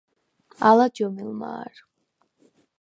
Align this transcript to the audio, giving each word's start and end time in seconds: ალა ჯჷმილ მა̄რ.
ალა 0.69 0.87
ჯჷმილ 0.95 1.31
მა̄რ. 1.39 1.75